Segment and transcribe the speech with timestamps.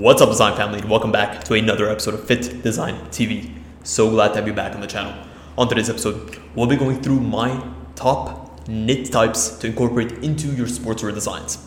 [0.00, 3.52] What's up, design family, and welcome back to another episode of FittDesign TV.
[3.82, 5.12] So glad to have you back on the channel.
[5.58, 7.62] On today's episode, we'll be going through my
[7.96, 11.58] top knit types to incorporate into your sportswear designs.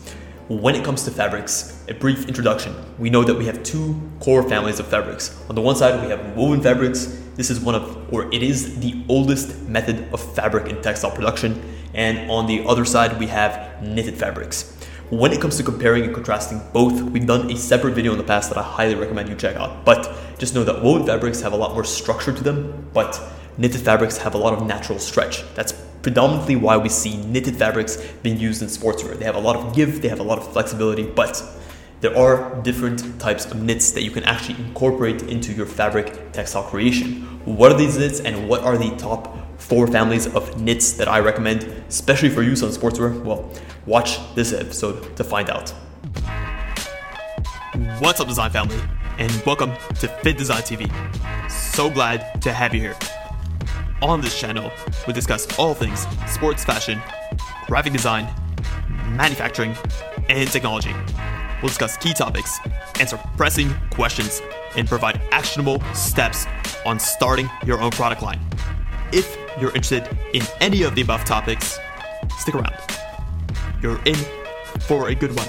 [0.48, 2.74] When it comes to fabrics, a brief introduction.
[2.98, 5.40] We know that we have two core families of fabrics.
[5.48, 7.16] On the one side, we have woven fabrics.
[7.36, 11.62] This is one of, or it is the oldest method of fabric in textile production.
[11.94, 14.73] And on the other side, we have knitted fabrics.
[15.14, 18.24] When it comes to comparing and contrasting both, we've done a separate video in the
[18.24, 19.84] past that I highly recommend you check out.
[19.84, 23.22] But just know that woven fabrics have a lot more structure to them, but
[23.56, 25.44] knitted fabrics have a lot of natural stretch.
[25.54, 25.70] That's
[26.02, 29.16] predominantly why we see knitted fabrics being used in sportswear.
[29.16, 31.40] They have a lot of give, they have a lot of flexibility, but
[32.00, 36.64] there are different types of knits that you can actually incorporate into your fabric textile
[36.64, 37.22] creation.
[37.44, 41.20] What are these knits and what are the top four families of knits that I
[41.20, 43.18] recommend, especially for use on sportswear?
[43.24, 43.50] Well,
[43.86, 45.70] watch this episode to find out.
[47.98, 48.78] What's up, design family,
[49.18, 51.50] and welcome to FittDesign TV.
[51.50, 52.96] So glad to have you here.
[54.02, 54.70] On this channel,
[55.06, 57.00] we discuss all things sports fashion,
[57.66, 58.28] graphic design,
[59.16, 59.74] manufacturing,
[60.28, 60.92] and technology.
[61.62, 62.58] We'll discuss key topics,
[63.00, 64.42] answer pressing questions,
[64.76, 66.44] and provide actionable steps
[66.84, 68.40] on starting your own product line.
[69.10, 71.78] If you're interested in any of the above topics,
[72.38, 72.74] stick around.
[73.82, 74.16] You're in
[74.80, 75.48] for a good one.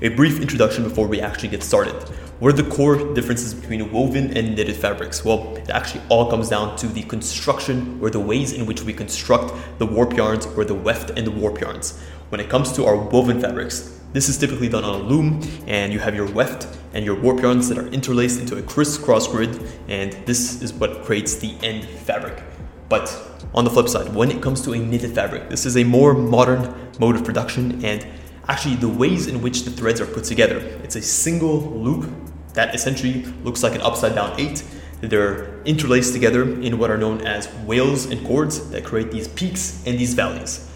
[0.00, 1.94] A brief introduction before we actually get started.
[2.38, 5.24] What are the core differences between woven and knitted fabrics?
[5.24, 8.92] Well, it actually all comes down to the construction or the ways in which we
[8.92, 11.98] construct the warp yarns or the weft and the warp yarns.
[12.28, 15.92] When it comes to our woven fabrics, this is typically done on a loom, and
[15.92, 19.60] you have your weft and your warp yarns that are interlaced into a crisscross grid,
[19.88, 22.42] and this is what creates the end fabric.
[22.88, 23.16] But
[23.54, 26.14] on the flip side, when it comes to a knitted fabric, this is a more
[26.14, 28.06] modern mode of production, and
[28.48, 30.58] actually the ways in which the threads are put together.
[30.82, 32.10] It's a single loop
[32.54, 34.64] that essentially looks like an upside down eight.
[35.00, 39.82] They're interlaced together in what are known as wales and courses that create these peaks
[39.86, 40.68] and these valleys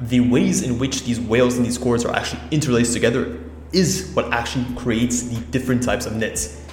[0.00, 3.38] the ways in which these wales and these courses are actually interlaced together
[3.72, 6.64] is what actually creates the different types of knits.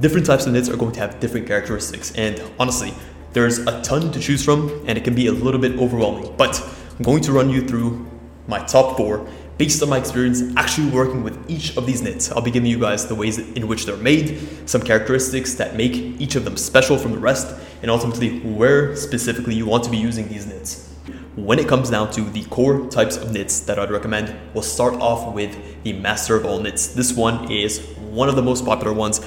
[0.00, 2.92] Different types of knits are going to have different characteristics, and honestly,
[3.32, 6.34] there's a ton to choose from, and it can be a little bit overwhelming.
[6.36, 6.62] But
[6.96, 8.06] I'm going to run you through
[8.46, 12.30] my top four based on my experience actually working with each of these knits.
[12.30, 15.94] I'll be giving you guys the ways in which they're made, some characteristics that make
[15.94, 19.96] each of them special from the rest, and ultimately where specifically you want to be
[19.96, 20.94] using these knits.
[21.36, 24.94] When it comes down to the core types of knits that I'd recommend, we'll start
[24.94, 26.86] off with the master of all knits.
[26.86, 29.20] This one is one of the most popular ones.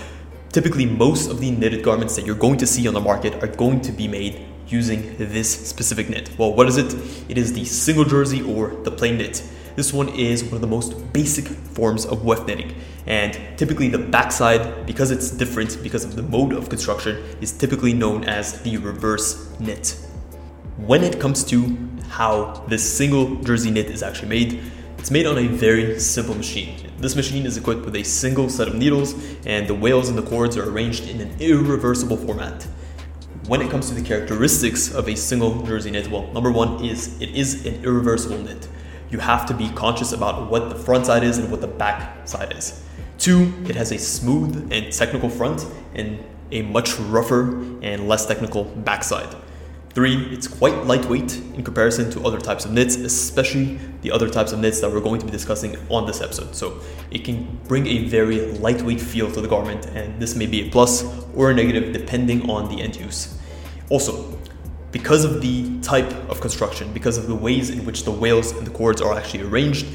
[0.51, 3.47] Typically, most of the knitted garments that you're going to see on the market are
[3.47, 6.31] going to be made using this specific knit.
[6.35, 6.95] Well, what is it?
[7.29, 9.43] It is the single jersey or the plain knit.
[9.75, 12.73] This one is one of the most basic forms of weft knitting.
[13.05, 17.93] And typically, the backside, because it's different because of the mode of construction, is typically
[17.93, 19.95] known as the reverse knit.
[20.77, 21.77] When it comes to
[22.09, 24.61] how this single jersey knit is actually made,
[24.97, 26.91] it's made on a very simple machine.
[26.97, 29.15] This machine is equipped with a single set of needles,
[29.45, 32.63] and the wales and the courses are arranged in an irreversible format.
[33.47, 37.19] When it comes to the characteristics of a single jersey knit, well, number one is
[37.21, 38.67] it is an irreversible knit.
[39.09, 42.27] You have to be conscious about what the front side is and what the back
[42.27, 42.83] side is.
[43.17, 45.65] Two, it has a smooth and technical front
[45.95, 49.35] and a much rougher and less technical backside.
[49.95, 54.51] Three, it's quite lightweight in comparison to other types of knits, especially the other types
[54.51, 56.55] of knits that we're going to be discussing on this episode.
[56.55, 56.79] So
[57.09, 60.69] it can bring a very lightweight feel to the garment, and this may be a
[60.69, 61.03] plus
[61.35, 63.35] or a negative depending on the end use.
[63.89, 64.37] Also,
[64.91, 68.67] because of the type of construction, because of the ways in which the wales and
[68.67, 69.87] the courses are actually arranged,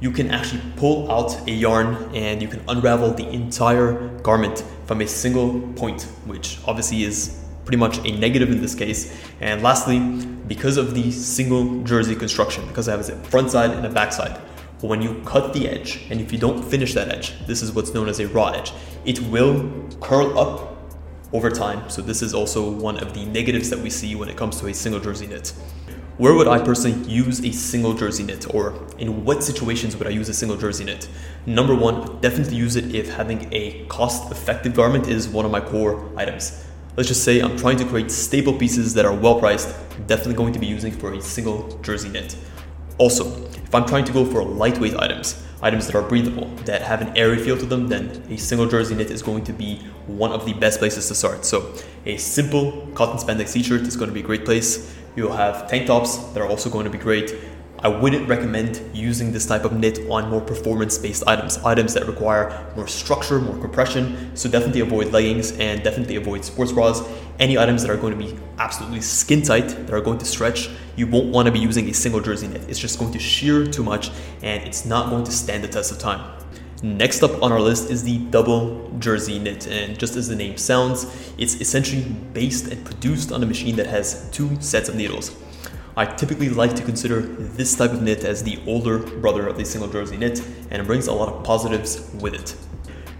[0.00, 5.00] you can actually pull out a yarn and you can unravel the entire garment from
[5.00, 7.37] a single point, which obviously is
[7.68, 9.14] pretty much a negative in this case.
[9.42, 10.00] And lastly,
[10.46, 14.14] because of the single jersey construction, because it has a front side and a back
[14.14, 14.40] side,
[14.80, 17.92] when you cut the edge, and if you don't finish that edge, this is what's
[17.92, 18.72] known as a raw edge,
[19.04, 19.70] it will
[20.00, 20.78] curl up
[21.34, 21.90] over time.
[21.90, 24.68] So this is also one of the negatives that we see when it comes to
[24.68, 25.52] a single jersey knit.
[26.16, 30.10] Where would I personally use a single jersey knit, or in what situations would I
[30.10, 31.06] use a single jersey knit?
[31.44, 35.60] Number one, definitely use it if having a cost effective garment is one of my
[35.60, 36.64] core items
[36.98, 40.34] let's just say I'm trying to create staple pieces that are well priced, I'm definitely
[40.34, 42.36] going to be using for a single jersey knit.
[42.98, 47.00] Also, if I'm trying to go for lightweight items, items that are breathable, that have
[47.00, 49.76] an airy feel to them, then a single jersey knit is going to be
[50.08, 51.44] one of the best places to start.
[51.44, 51.72] So,
[52.04, 54.92] a simple cotton spandex t shirt is going to be a great place.
[55.14, 57.32] You'll have tank tops that are also going to be great.
[57.80, 62.72] I wouldn't recommend using this type of knit on more performance-based items, items that require
[62.74, 64.34] more structure, more compression.
[64.34, 67.02] So definitely avoid leggings and definitely avoid sports bras.
[67.38, 70.70] Any items that are going to be absolutely skin tight, that are going to stretch,
[70.96, 72.68] you won't want to be using a single jersey knit.
[72.68, 74.10] It's just going to shear too much
[74.42, 76.36] and it's not going to stand the test of time.
[76.82, 80.56] Next up on our list is the double jersey knit, and just as the name
[80.56, 82.02] sounds, it's essentially
[82.32, 85.34] based and produced on a machine that has two sets of needles.
[85.98, 89.64] I typically like to consider this type of knit as the older brother of the
[89.64, 90.40] single jersey knit,
[90.70, 92.54] and it brings a lot of positives with it.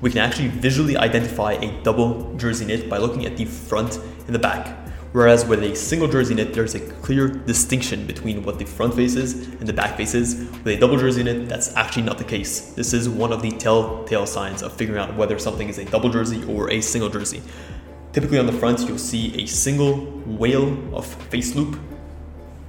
[0.00, 4.28] We can actually visually identify a double jersey knit by looking at the front and
[4.28, 4.78] the back.
[5.10, 9.16] Whereas with a single jersey knit, there's a clear distinction between what the front face
[9.16, 10.48] is and the back face is.
[10.62, 12.74] With a double jersey knit, that's actually not the case.
[12.74, 16.10] This is one of the telltale signs of figuring out whether something is a double
[16.10, 17.42] jersey or a single jersey.
[18.12, 21.76] Typically on the front, you'll see a single wale of face loop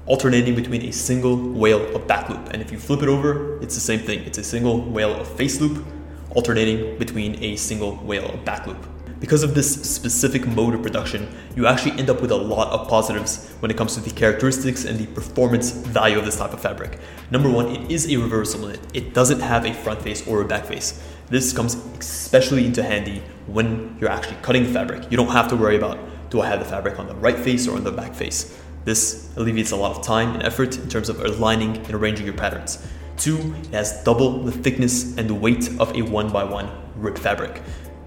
[0.10, 2.50] alternating between a single wale of back loop.
[2.52, 4.22] And if you flip it over, it's the same thing.
[4.22, 5.86] It's a single wale of face loop
[6.32, 8.86] alternating between a single wale of back loop.
[9.20, 12.88] Because of this specific mode of production, you actually end up with a lot of
[12.88, 16.62] positives when it comes to the characteristics and the performance value of this type of
[16.62, 16.98] fabric.
[17.30, 18.80] Number one, it is a reversible knit.
[18.94, 21.04] It doesn't have a front face or a back face.
[21.28, 25.12] This comes especially into handy when you're actually cutting fabric.
[25.12, 27.68] You don't have to worry about do I have the fabric on the right face
[27.68, 28.58] or on the back face.
[28.89, 32.33] This alleviates a lot of time and effort in terms of aligning and arranging your
[32.33, 32.83] patterns.
[33.18, 37.15] Two, it has double the thickness and the weight of a one by one rib
[37.15, 37.62] fabric.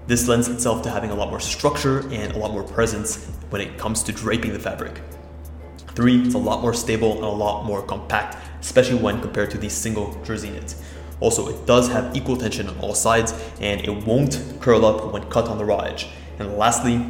[0.07, 3.61] This lends itself to having a lot more structure and a lot more presence when
[3.61, 4.99] it comes to draping the fabric.
[5.95, 9.57] Three, it's a lot more stable and a lot more compact, especially when compared to
[9.57, 10.75] the single jersey knit.
[11.21, 15.23] Also, it does have equal tension on all sides and it won't curl up when
[15.29, 16.09] cut on the raw edge.
[16.39, 17.05] And lastly,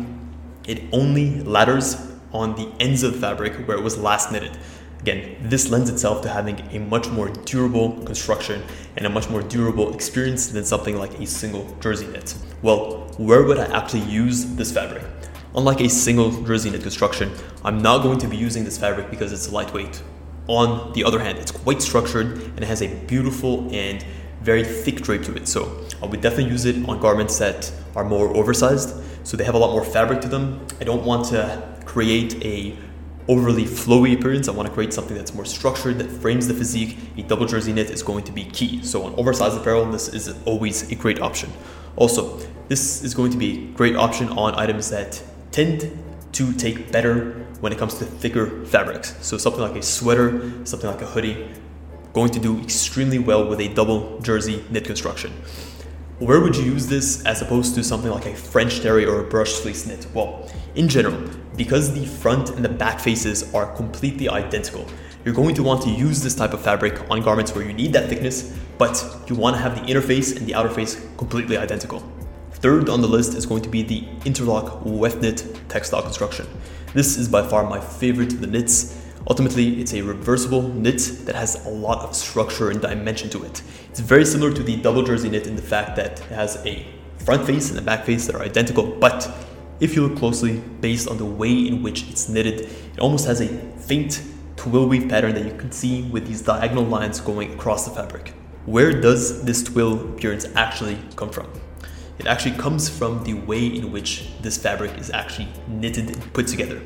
[0.67, 4.57] it only ladders on the ends of the fabric where it was last knitted.
[4.99, 8.63] Again, this lends itself to having a much more durable construction
[8.95, 12.35] and a much more durable experience than something like a single jersey knit.
[12.61, 15.03] Well, where would I actually use this fabric?
[15.55, 17.31] Unlike a single jersey knit construction,
[17.65, 20.01] I'm not going to be using this fabric because it's lightweight.
[20.47, 24.05] On the other hand, it's quite structured and it has a beautiful and
[24.41, 25.47] very thick drape to it.
[25.47, 28.95] So I would definitely use it on garments that are more oversized.
[29.25, 30.65] So they have a lot more fabric to them.
[30.81, 32.77] I don't want to create a
[33.27, 34.47] overly flowy appearance.
[34.47, 36.97] I want to create something that's more structured, that frames the physique.
[37.17, 38.83] A double jersey knit is going to be key.
[38.83, 41.51] So on oversized apparel, this is always a great option.
[41.95, 45.21] Also, this is going to be a great option on items that
[45.51, 45.97] tend
[46.33, 49.15] to take better when it comes to thicker fabrics.
[49.21, 51.47] So something like a sweater, something like a hoodie,
[52.13, 55.31] going to do extremely well with a double jersey knit construction.
[56.19, 59.23] Where would you use this as opposed to something like a French terry or a
[59.23, 60.07] brush fleece knit?
[60.13, 64.87] Well, in general, because the front and the back faces are completely identical,
[65.23, 67.93] you're going to want to use this type of fabric on garments where you need
[67.93, 71.57] that thickness, but you want to have the inner face and the outer face completely
[71.57, 72.03] identical.
[72.51, 76.47] Third on the list is going to be the interlock weft knit textile construction.
[76.93, 79.01] This is by far my favorite of the knits.
[79.29, 83.61] Ultimately, it's a reversible knit that has a lot of structure and dimension to it.
[83.89, 86.85] It's very similar to the double jersey knit in the fact that it has a
[87.17, 89.29] front face and a back face that are identical, but
[89.83, 93.41] if you look closely, based on the way in which it's knitted, it almost has
[93.41, 93.47] a
[93.81, 94.23] faint
[94.55, 98.29] twill weave pattern that you can see with these diagonal lines going across the fabric.
[98.65, 101.51] Where does this twill appearance actually come from?
[102.17, 106.47] It actually comes from the way in which this fabric is actually knitted and put
[106.47, 106.81] together.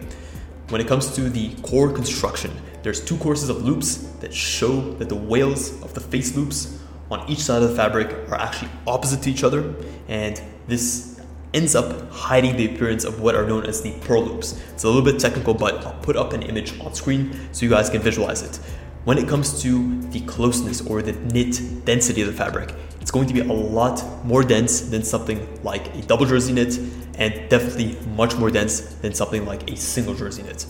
[0.69, 2.51] When it comes to the core construction,
[2.81, 6.79] there's two courses of loops that show that the wales of the face loops
[7.11, 9.75] on each side of the fabric are actually opposite to each other,
[10.07, 11.16] and this
[11.53, 14.61] ends up hiding the appearance of what are known as the purl loops.
[14.73, 17.69] It's a little bit technical, but I'll put up an image on screen so you
[17.69, 18.57] guys can visualize it.
[19.05, 23.27] When it comes to the closeness or the knit density of the fabric, it's going
[23.27, 26.77] to be a lot more dense than something like a double jersey knit
[27.17, 30.63] and definitely much more dense than something like a single jersey knit.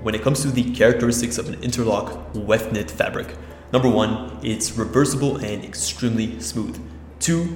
[0.00, 3.36] When it comes to the characteristics of an interlock weft knit fabric,
[3.70, 6.80] number one, it's reversible and extremely smooth.
[7.20, 7.54] Two,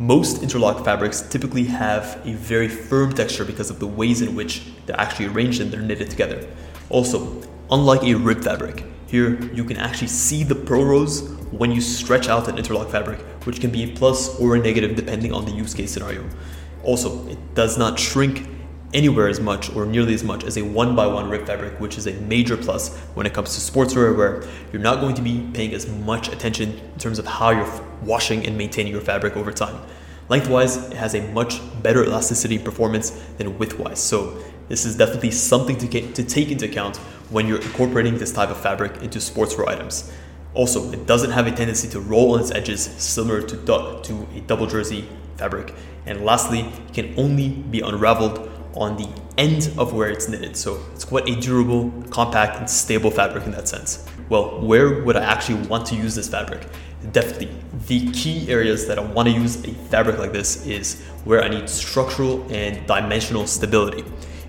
[0.00, 4.62] most interlock fabrics typically have a very firm texture because of the ways in which
[4.86, 6.48] they're actually arranged and they're knitted together.
[6.88, 11.82] Also, unlike a rib fabric, here you can actually see the purl rows when you
[11.82, 15.44] stretch out an interlock fabric, which can be a plus or a negative depending on
[15.44, 16.24] the use case scenario.
[16.82, 18.48] Also, it does not shrink
[18.92, 21.96] anywhere as much or nearly as much as a one by one rib fabric, which
[21.96, 24.42] is a major plus when it comes to sportswear, where
[24.72, 27.70] you're not going to be paying as much attention in terms of how you're
[28.02, 29.80] washing and maintaining your fabric over time.
[30.28, 33.98] Lengthwise, it has a much better elasticity performance than widthwise.
[33.98, 36.98] So this is definitely something to, get, to take into account
[37.30, 40.12] when you're incorporating this type of fabric into sportswear items.
[40.54, 44.40] Also, it doesn't have a tendency to roll on its edges similar to, to a
[44.42, 45.74] double jersey fabric.
[46.06, 49.08] And lastly, it can only be unraveled on the
[49.38, 50.56] end of where it's knitted.
[50.56, 54.06] So it's quite a durable, compact, and stable fabric in that sense.
[54.28, 56.66] Well, where would I actually want to use this fabric?
[57.12, 57.50] Definitely,
[57.86, 61.48] the key areas that I want to use a fabric like this is where I
[61.48, 64.04] need structural and dimensional stability.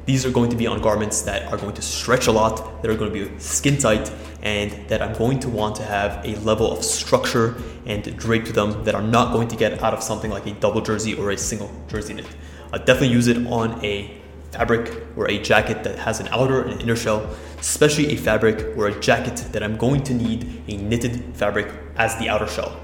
[0.06, 2.92] These are going to be on garments that are going to stretch a lot, that
[2.92, 4.12] are going to be skin tight,
[4.42, 8.52] and that I'm going to want to have a level of structure and drape to
[8.52, 11.32] them that are not going to get out of something like a double jersey or
[11.32, 12.28] a single jersey knit.
[12.74, 16.82] I definitely use it on a fabric or a jacket that has an outer and
[16.82, 21.36] inner shell, especially a fabric or a jacket that I'm going to need a knitted
[21.36, 22.80] fabric as the outer shell.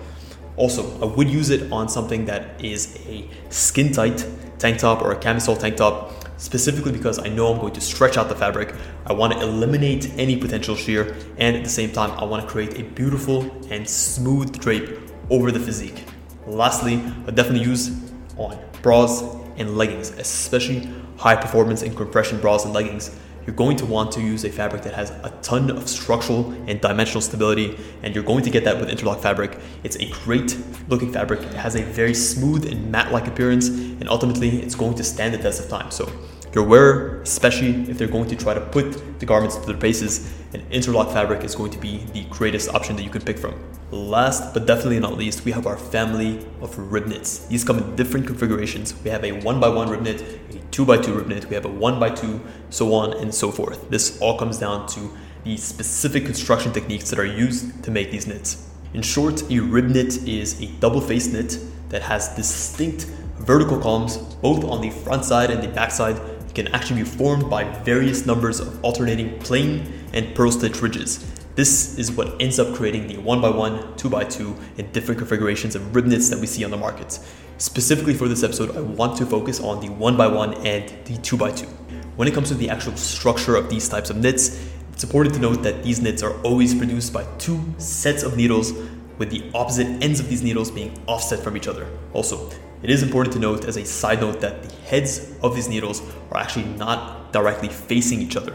[0.55, 4.25] Also, I would use it on something that is a skin tight
[4.57, 8.17] tank top or a camisole tank top, specifically because I know I'm going to stretch
[8.17, 8.73] out the fabric.
[9.05, 12.49] I want to eliminate any potential shear, and at the same time, I want to
[12.49, 14.97] create a beautiful and smooth drape
[15.29, 16.03] over the physique.
[16.47, 17.91] Lastly, I definitely use
[18.37, 19.21] on bras
[19.57, 24.19] and leggings, especially high performance and compression bras and leggings you're going to want to
[24.19, 28.43] use a fabric that has a ton of structural and dimensional stability, and you're going
[28.43, 29.57] to get that with interlock fabric.
[29.85, 30.57] It's a great
[30.89, 31.39] looking fabric.
[31.39, 35.37] It has a very smooth and matte-like appearance, and ultimately, it's going to stand the
[35.37, 35.91] test of time.
[35.91, 36.11] So
[36.53, 40.33] your wearer, especially if they're going to try to put the garments to their paces,
[40.53, 43.53] an interlock fabric is going to be the greatest option that you can pick from.
[43.91, 47.45] Last but definitely not least, we have our family of rib knits.
[47.47, 48.93] These come in different configurations.
[49.03, 52.93] We have a 1x1 rib knit, a 2x2 rib knit, we have a 1x2, so
[52.93, 53.89] on and so forth.
[53.89, 55.11] This all comes down to
[55.43, 58.69] the specific construction techniques that are used to make these knits.
[58.93, 63.05] In short, a rib knit is a double face knit that has distinct
[63.37, 66.19] vertical columns both on the front side and the back side.
[66.57, 71.23] Can actually be formed by various numbers of alternating plain and purl stitch ridges.
[71.53, 76.29] This is what ends up creating the 1x1, 2x2, and different configurations of rib knits
[76.29, 77.19] that we see on the market.
[77.59, 81.67] Specifically for this episode, I want to focus on the 1x1 and the 2x2.
[82.15, 84.59] When it comes to the actual structure of these types of knits,
[84.93, 88.73] it's important to note that these knits are always produced by two sets of needles
[89.19, 91.87] with the opposite ends of these needles being offset from each other.
[92.13, 92.49] Also,
[92.83, 96.01] it is important to note as a side note that the heads of these needles
[96.31, 98.53] are actually not directly facing each other.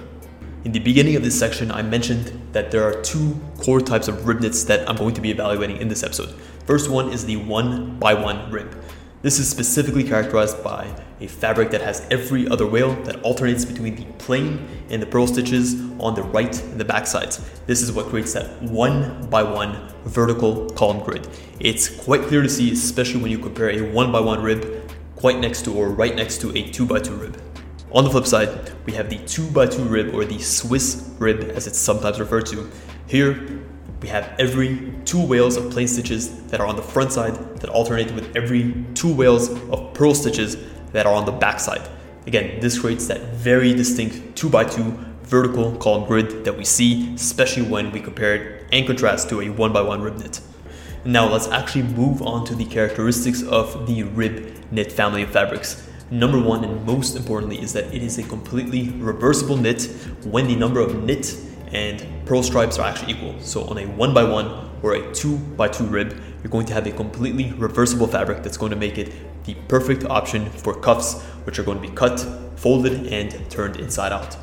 [0.64, 4.28] In the beginning of this section, I mentioned that there are two core types of
[4.28, 6.34] rib knits that I'm going to be evaluating in this episode.
[6.66, 8.80] First one is the one by one rib.
[9.22, 10.86] This is specifically characterized by
[11.22, 15.26] a fabric that has every other wale that alternates between the plain and the purl
[15.26, 17.40] stitches on the right and the back sides.
[17.66, 21.28] This is what creates that one by one vertical column grid.
[21.60, 25.38] It's quite clear to see, especially when you compare a one by one rib quite
[25.38, 27.40] next to or right next to a two by two rib.
[27.92, 31.78] On the flip side, we have the 2x2 rib or the Swiss rib as it's
[31.78, 32.70] sometimes referred to.
[33.06, 33.60] Here,
[34.00, 37.68] we have every two wales of plain stitches that are on the front side that
[37.68, 40.56] alternate with every two wales of purl stitches
[40.92, 41.88] that are on the backside.
[42.26, 47.90] Again, this creates that very distinct 2x2 vertical column grid that we see, especially when
[47.90, 50.40] we compare it and contrast to a 1x1 rib knit.
[51.04, 55.88] Now let's actually move on to the characteristics of the rib knit family of fabrics.
[56.10, 59.84] Number one, and most importantly, is that it is a completely reversible knit
[60.22, 61.34] when the number of knit
[61.72, 63.40] and purl stripes are actually equal.
[63.40, 66.74] So on a one by one or a two by two rib, you're going to
[66.74, 69.12] have a completely reversible fabric that's going to make it
[69.44, 72.20] the perfect option for cuffs, which are going to be cut,
[72.56, 74.36] folded, and turned inside out.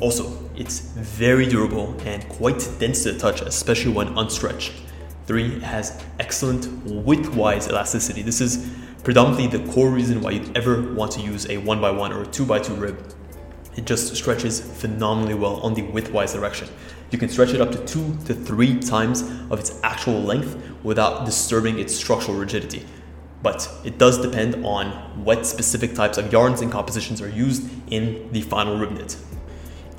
[0.00, 4.72] Also, it's very durable and quite dense to the touch, especially when unstretched.
[5.26, 8.22] Three, it has excellent width-wise elasticity.
[8.22, 8.68] This is
[9.04, 12.80] predominantly the core reason why you'd ever want to use a 1x1 or a 2x2
[12.80, 13.14] rib.
[13.76, 16.68] It just stretches phenomenally well on the widthwise direction.
[17.10, 21.24] You can stretch it up to two to three times of its actual length without
[21.24, 22.84] disturbing its structural rigidity.
[23.42, 24.86] But it does depend on
[25.24, 29.16] what specific types of yarns and compositions are used in the final rib knit.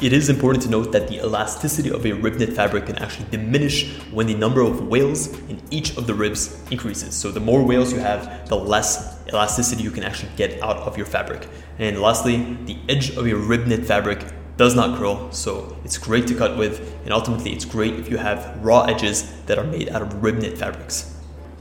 [0.02, 3.26] It is important to note that the elasticity of a rib knit fabric can actually
[3.30, 7.16] diminish when the number of wales in each of the ribs increases.
[7.16, 10.98] So the more wales you have, the less elasticity you can actually get out of
[10.98, 11.48] your fabric.
[11.80, 14.26] And lastly, the edge of your rib knit fabric
[14.58, 18.18] does not curl, so it's great to cut with, and ultimately it's great if you
[18.18, 21.13] have raw edges that are made out of rib knit fabrics.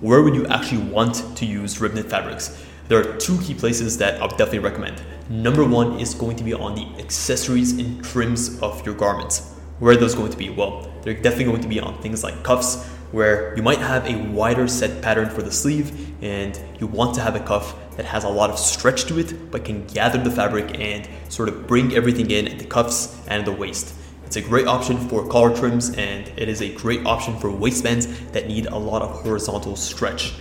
[0.03, 2.61] Where would you actually want to use rib knit fabrics?
[2.89, 5.01] There are two key places that I would definitely recommend.
[5.31, 9.55] Number one is going to be on the accessories and trims of your garments.
[9.79, 10.51] Where are those going to be?
[10.51, 14.17] Well, they're definitely going to be on things like cuffs, where you might have a
[14.33, 18.25] wider set pattern for the sleeve and you want to have a cuff that has
[18.25, 21.95] a lot of stretch to it but can gather the fabric and sort of bring
[21.95, 23.95] everything in at the cuffs and the waist.
[24.33, 28.07] It's a great option for collar trims and it is a great option for waistbands
[28.31, 30.33] that need a lot of horizontal stretch.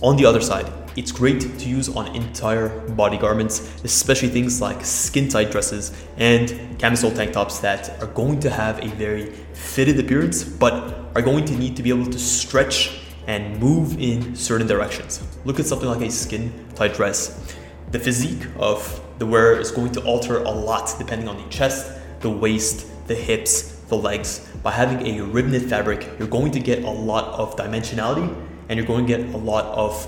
[0.00, 4.82] On the other side, it's great to use on entire body garments, especially things like
[4.82, 10.00] skin tight dresses and camisole tank tops that are going to have a very fitted
[10.00, 14.66] appearance but are going to need to be able to stretch and move in certain
[14.66, 15.22] directions.
[15.44, 17.54] Look at something like a skin tight dress.
[17.90, 21.92] The physique of the wearer is going to alter a lot depending on the chest,
[22.20, 24.48] the waist, the hips, the legs.
[24.62, 28.32] By having a rib knit fabric, you're going to get a lot of dimensionality
[28.68, 30.06] and you're going to get a lot of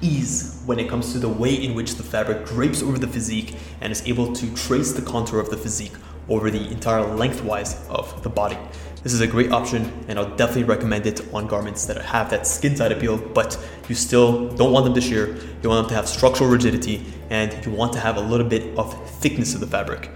[0.00, 3.56] ease when it comes to the way in which the fabric drapes over the physique
[3.80, 5.94] and is able to trace the contour of the physique
[6.28, 8.58] over the entire lengthwise of the body.
[9.02, 12.46] This is a great option and I'll definitely recommend it on garments that have that
[12.46, 13.58] skin tight appeal, but
[13.88, 15.36] you still don't want them to shear.
[15.62, 18.76] You want them to have structural rigidity and you want to have a little bit
[18.78, 20.10] of thickness of the fabric.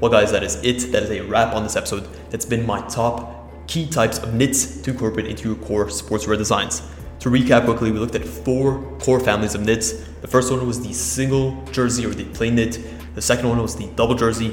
[0.00, 0.90] Well guys, that is it.
[0.90, 2.08] That is a wrap on this episode.
[2.30, 6.82] That's been my top key types of knits to incorporate into your core sportswear designs.
[7.20, 9.92] To recap quickly, we looked at four core families of knits.
[10.22, 12.80] The first one was the single jersey or the plain knit.
[13.14, 14.48] The second one was the double jersey.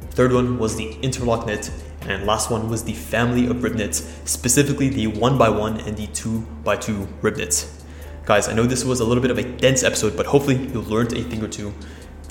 [0.00, 1.70] The Third one was the interlock knit.
[2.02, 7.08] And last one was the family of rib knits, specifically the 1x1 and the 2x2
[7.20, 7.84] rib knits.
[8.24, 10.80] Guys, I know this was a little bit of a dense episode, but hopefully you
[10.80, 11.74] learned a thing or two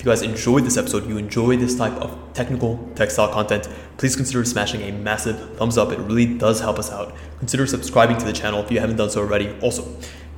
[0.02, 3.68] if you guys enjoyed this episode, you enjoy this type of technical textile content,
[3.98, 5.92] please consider smashing a massive thumbs up.
[5.92, 7.14] It really does help us out.
[7.38, 9.56] Consider subscribing to the channel if you haven't done so already.
[9.60, 9.86] Also,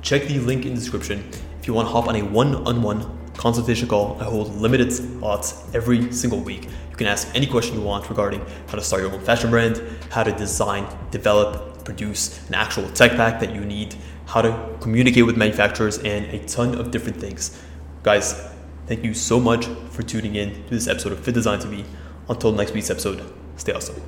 [0.03, 1.27] check the link in the description
[1.59, 4.21] if you want to hop on a one-on-one consultation call.
[4.21, 6.65] I hold limited slots every single week.
[6.91, 9.81] You can ask any question you want regarding how to start your own fashion brand,
[10.11, 13.95] how to design, develop, produce an actual tech pack that you need,
[14.27, 17.59] how to communicate with manufacturers, and a ton of different things.
[18.03, 18.51] Guys,
[18.87, 21.85] Thank you so much for tuning in to this episode of FittDesign TV.
[22.29, 23.23] Until next week's episode,
[23.57, 24.01] stay awesome.